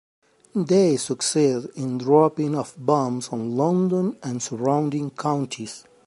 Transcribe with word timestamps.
They 0.55 0.97
succeeded 0.97 1.69
in 1.75 1.99
dropping 1.99 2.55
of 2.55 2.73
bombs 2.75 3.27
on 3.29 3.55
London 3.55 4.17
and 4.23 4.41
surrounding 4.41 5.11
counties. 5.11 5.83